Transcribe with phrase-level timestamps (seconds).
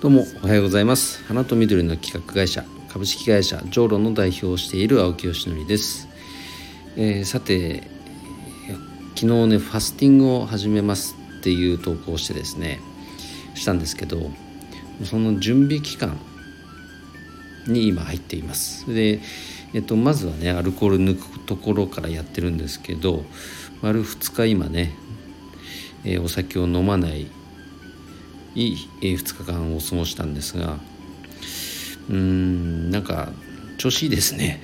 [0.00, 1.24] どうもおはようございます。
[1.24, 6.06] 花と緑の企画会社株式会社ジョーロの代表をしている青木よしのりです、
[6.96, 7.82] えー、さて
[9.16, 12.78] 昨日ねファスティングを始めますっていう投稿をしてですね
[13.56, 14.30] したんですけど
[15.02, 16.16] その準備期間
[17.66, 18.86] に今入っています。
[18.94, 19.18] で、
[19.74, 23.24] えっと、まずはねアルコール抜くところからやってるんですけど
[23.82, 24.94] 丸2日今ね、
[26.04, 27.26] えー、お酒を飲まない
[28.58, 30.78] いい2日間を過ごしたんですが
[32.08, 33.30] うーんなんか
[33.76, 34.60] 調子いいですね。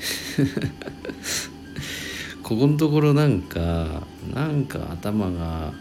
[2.43, 4.03] ここのところなんか
[4.35, 5.73] なんか頭が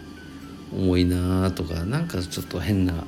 [0.72, 3.04] 重いなとかなんかちょっと変な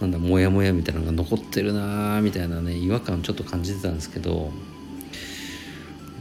[0.00, 4.50] なんだモヤモヤみたいなのが残ってるなみたいなね違和感ちょっと感じてたんですけど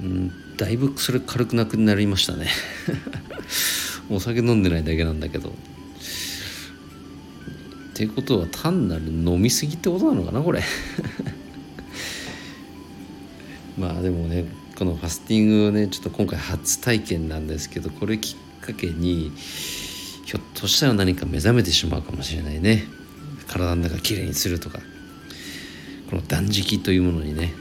[0.04, 2.48] うんだいぶそれ軽くなくなりましたね。
[4.12, 5.54] お酒飲んでないだけなんだけど。
[7.96, 10.62] っていうことは単なる飲みすぎってことなのかなこれ。
[13.80, 14.44] まあでもね
[14.76, 22.84] このファスティングねちょっと今回初体験なんですけどこれきっかけにひょっとしたら何か目覚めてしまうかもしれないね。
[23.48, 24.82] 体の中きれいにするとか。
[26.10, 27.54] この断食というものにね。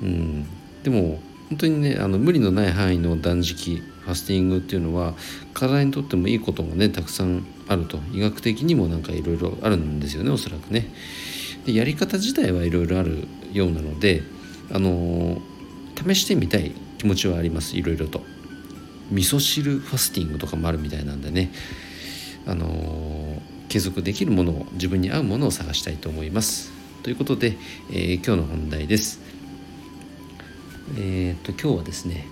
[0.00, 0.46] うん。
[0.84, 5.14] でも本当にねあの無理のない範囲の断食ファスティングっていうのは
[5.54, 10.92] 体にとってもいいことがねたくさんあると医学的にもなんかいろいろあるんですよねおそらくね。
[11.64, 14.22] でやり方自体はいろいろあるようなので、
[14.70, 15.40] あの
[16.06, 18.22] 試してみたい気持ちはありますいろいろと。
[19.10, 21.52] 味噌汁ファスティングとかもあるみたいなんでね、
[22.46, 26.72] あの継続できるものを自分に合うものを探したいと思います。
[27.02, 27.56] ということで、
[27.90, 29.20] えー、今日の本題です。
[30.98, 32.26] え、っと今日はですね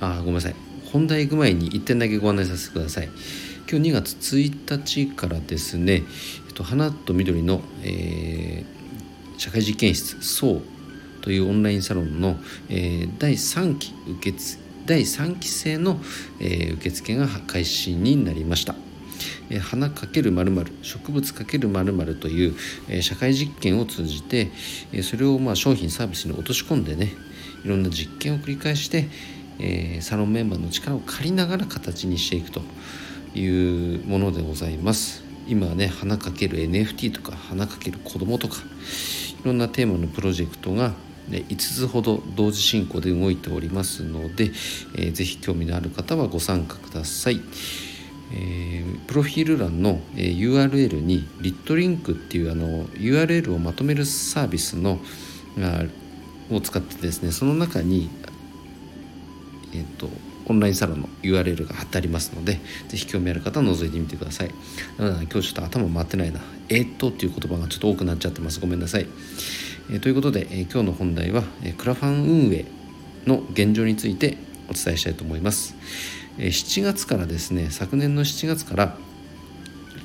[0.00, 0.54] あごめんなさい
[0.92, 3.08] 本題行く前に1点だけご案内させてください
[3.70, 6.02] 今日2月1日からですね、
[6.48, 10.62] えっと、花と緑の、えー、社会実験室そう
[11.20, 12.36] というオンラインサロンの、
[12.70, 16.00] えー、第3期受付第3期生の、
[16.40, 18.74] えー、受付が開始になりました。
[19.50, 22.54] え花かけるまる植物かけるまるという、
[22.88, 24.50] え社会実験を通じて、
[24.92, 27.12] えそれをまあ商品サービスに落とし込んでね
[27.64, 29.08] いろんな実験を繰り返して、
[29.58, 32.62] えー、サロンメンバーの力を借りながら形にしていくと
[33.34, 33.46] い
[33.96, 38.56] うものでございます今ね花かける NFT とか花かける子供とか
[39.42, 40.92] いろんなテーマのプロジェクトが
[41.28, 44.50] ね5つほど同時進行で動いておりますので、
[44.96, 47.40] えー、ぜひ興味のある方はご参加ください。
[48.30, 54.98] えー、プロフィール欄の、えー、URL にリットリンクっていうあの URL をまとめるサービスの
[55.58, 55.84] あ
[56.54, 58.10] を使ってですねその中に
[59.74, 60.08] えっ、ー、と
[60.46, 62.58] オンラインサロンの URL が貼ってありますので
[62.88, 64.50] 是非興味ある方は覗いてみてください。
[64.98, 66.40] なので今日ちょっと頭回ってないな。
[66.68, 68.60] えー、っとっていう言葉がちょっと多くなっちゃってます。
[68.60, 69.06] ごめんなさい、
[69.90, 72.66] えー、ということで、えー、今日の本題は、えクラファン運営
[73.26, 74.38] の現状について
[74.70, 75.74] お伝えしたいと思います、
[76.38, 78.96] え7月からですね昨年の7月から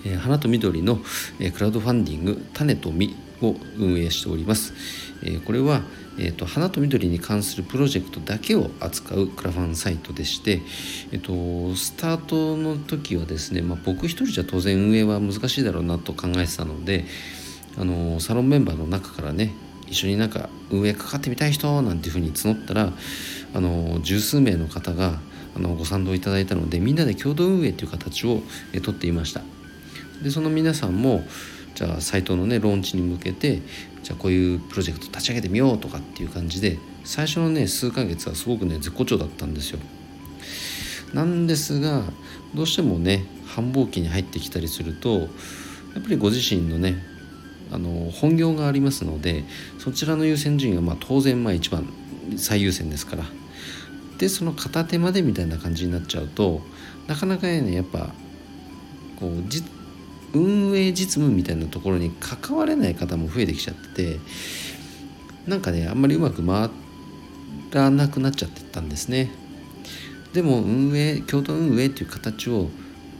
[0.06, 1.00] え花と緑の、
[1.40, 3.16] えクラウドファンディング種と実
[3.48, 4.74] を運営しております、
[5.24, 5.82] えこれは
[6.18, 10.62] えーと、花と緑に関するプロジェクトだけを扱うクラファンサイトでして、
[11.12, 17.06] えーと、スタートの時はですね、まあ、僕一人じゃ当然運営は難しいだろうなと考えてたので
[17.78, 19.54] あのサロンメンバーの中からね
[19.88, 22.94] 一緒になんか運営かかってみたい人なんていうふうに募ったら
[23.56, 25.20] あの十数名の方が
[25.56, 28.42] あのご賛同いただいたのでみんなで共同運営という形を、
[28.74, 29.42] えとっていました。
[30.24, 31.24] でその皆さんも
[31.76, 33.62] じゃあサイトのねローンチに向けて
[34.04, 39.80] じゃあこういうプロジェクト立ち上げてみようとかっていう感じで最初のね数ヶ月はすごくね絶好調だったんですよ。
[41.14, 42.04] なんですが
[42.56, 45.26] どうしてもね繁忙期に入ってきたりするとや
[46.00, 46.96] っぱりご自身のね
[47.72, 49.44] あの本業がありますので
[49.80, 51.88] そちらの優先順位はまあ当然まあ一番
[52.38, 53.26] 最優先ですから
[54.18, 56.62] でその片手までみたいな感じになっちゃうと
[57.08, 58.10] なかなかねやっぱ
[59.20, 59.64] こうじ
[60.34, 64.20] 運営実務みたいなところに関われない方も増えてきちゃってて
[65.48, 66.70] なんかねあんまりうまく回
[67.72, 69.32] らなくなっちゃってたんですね。
[70.34, 72.70] でも運営共同運営っていう形を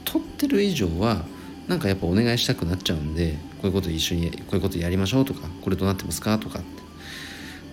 [0.04, 1.24] 取ってる以上は
[1.68, 6.82] なんかやっぱお願いしたくなっちゃうんでこういうこと一緒にこういうことやりましょうとかこれどうなってますかとかって。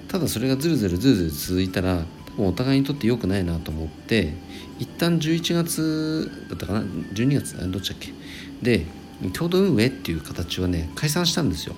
[0.07, 4.33] ただそれがずるずるずるずる続いたら多分お互いにとって良くないなと思って
[4.77, 8.13] 一旦11月だったかな12月どっちだっけ？
[8.61, 8.85] で
[9.29, 11.75] 共同運営っていう形はね解散したんですよ。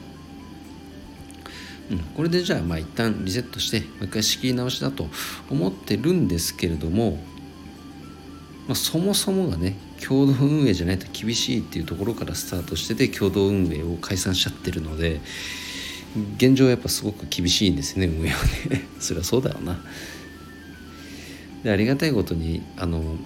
[1.91, 5.09] うん、これでじゃあまあ一旦リセットしてもう一回仕切り直しだと
[5.49, 7.19] 思ってるんですけれども
[8.67, 9.75] まあ、そもそもがね
[10.05, 15.19] 共同運営じゃないと厳しいっていうところからスタートしてて共同運営を解散しちゃってるので
[16.37, 19.83] 現状やっぱすごく厳しいんですね運営はね そりゃそうだよな
[21.63, 23.17] でありがたいことにあの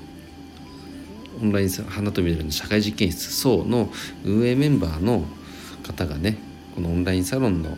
[1.42, 3.90] オンライン花と緑の社会実験室層の
[4.24, 5.24] 運営メンバーの
[5.84, 6.38] 方がね
[6.76, 7.78] このオンラインサロンの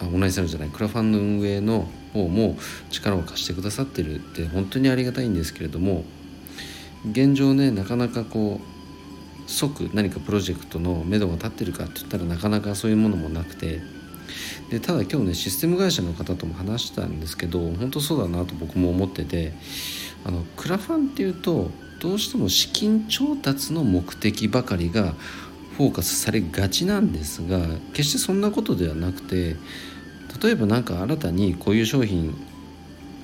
[0.00, 2.56] あオンラインサロンじゃないクラファンの運営の方も
[2.90, 6.04] 力を貸してくださってるって本当にありがたいんですけれども
[7.10, 13.80] 現状ねなかなかこう即何かプロジェクトの目処が立ってるかって言ったらなかなかそういうものもなくて
[14.70, 19.52] でただ今日ねシステム会社の方とも話したんですけど本当そうだなと僕も思ってて
[20.24, 21.70] あのクラファンっていうと
[22.04, 25.14] どうしても資金調達の目的ばかりが
[25.78, 27.58] フォーカスされがちなんですが
[27.94, 29.56] 決してそんなことではなくて
[30.42, 32.36] 例えば何か新たにこういう商品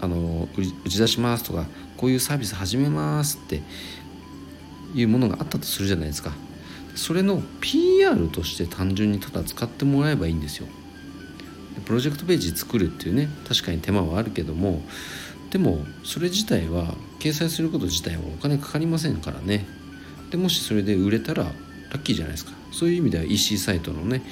[0.01, 1.67] あの打ち出しますとか
[1.99, 3.61] こういうサービス始めますって
[4.95, 6.33] いうものがあったとするじゃないですか。
[6.97, 10.67] それの PR として単純にただ使ってもらえばいいんですよ。
[11.85, 14.83] プロジェクトページ作るっていうね確かに手間はあるけども
[15.51, 19.67] でもそれ自体は掲載すること自体はお金かかりませんからね。
[20.31, 21.51] でもしそれで売れたらラ
[21.95, 22.53] ッキーじゃないですか。
[22.73, 24.23] そういう意味では EC サイトのね、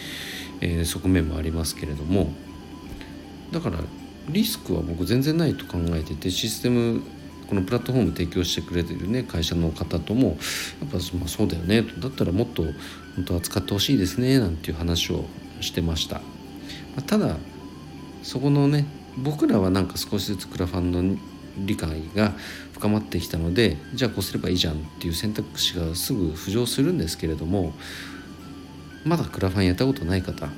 [0.60, 2.32] えー、側面もありますけれども。
[3.52, 3.78] だから
[4.28, 7.02] リスクは僕全然ないと考えててシステム
[7.48, 10.36] このプラットフォーム提供してくれてるね会社の方ともやっ
[10.90, 11.82] ぱまあそうだよね。
[11.82, 12.62] だったらもっと
[13.16, 15.24] 本当は使ってほしいですねなんていう話を
[15.60, 16.20] してました。
[17.06, 17.36] ただ
[18.22, 18.86] そこのね
[19.22, 21.16] 僕らはなんか少しずつクラファンの
[21.58, 22.32] 理解が
[22.72, 27.72] 深まってきたのでじゃあこうすればいいじゃんっていう選択肢がすぐ浮上するんですけれども
[29.04, 30.48] まだクラファンやったことない方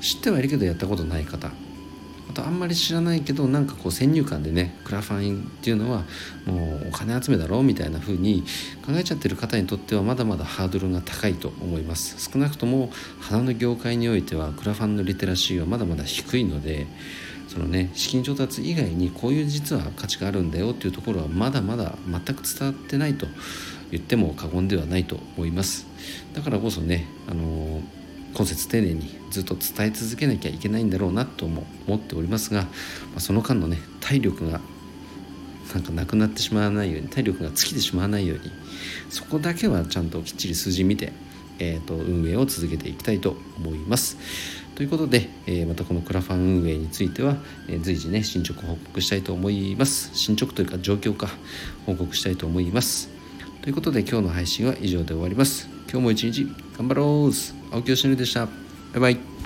[0.00, 1.50] 知ってはいるけどやったことない方
[2.28, 6.04] あとあんまり知らないけどなんかこう先入観でねクラファンっていうのは
[6.44, 8.42] もうお金集めだろうみたいな風に
[8.84, 12.30] 考えちゃってる方にとってはまだまだハードルが高いと思います。
[12.30, 12.90] 少なくとも
[13.20, 16.86] 花の業界においてはクラファンのリテラシーはまだまだ低いので
[17.48, 23.26] そのね資金調達以外にこういう実は価値があるんだよっていうところはまだまだ全く伝わってないと
[23.90, 25.86] 言っても過言ではないと思います
[26.34, 27.80] だからこそねあの
[28.34, 32.68] 今節丁寧にずっと伝え続けなきゃいけないんだろうなとも思っておりますが、ま
[33.16, 34.60] あ、その間のね体力が
[35.74, 38.50] なんかなくなってしまわないように体力が尽きてしまわないように
[39.10, 41.12] そこだけはちゃんときっちり数字見て、
[41.58, 44.16] えーと、運営を続けていきたいと思います。
[44.76, 47.36] ということで、えー、またこのクラファン運営については、
[47.66, 50.10] えー、随時ね進捗報告したいと思います。
[50.14, 51.30] 進捗というか状況か
[51.86, 53.08] 報告したいと思います。
[53.62, 55.68] ということで今日の配信は以上で終わります。
[55.90, 56.46] 今日も一日
[56.76, 57.32] 頑張ろう。
[57.74, 58.46] 青木よしのりでした。
[58.46, 58.52] バ
[58.96, 59.45] イバイ。